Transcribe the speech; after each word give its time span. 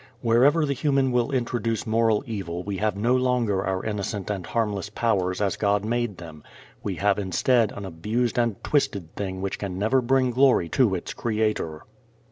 Wherever 0.21 0.65
the 0.65 0.73
human 0.73 1.11
will 1.11 1.29
introduces 1.31 1.85
moral 1.85 2.23
evil 2.25 2.63
we 2.63 2.77
have 2.77 2.97
no 2.97 3.15
longer 3.15 3.63
our 3.63 3.85
innocent 3.85 4.31
and 4.31 4.47
harmless 4.47 4.89
powers 4.89 5.39
as 5.41 5.57
God 5.57 5.85
made 5.85 6.17
them; 6.17 6.41
we 6.81 6.95
have 6.95 7.19
instead 7.19 7.71
an 7.73 7.85
abused 7.85 8.39
and 8.39 8.55
twisted 8.63 9.15
thing 9.15 9.43
which 9.43 9.59
can 9.59 9.77
never 9.77 10.01
bring 10.01 10.31
glory 10.31 10.69
to 10.69 10.95
its 10.95 11.13
Creator. 11.13 11.83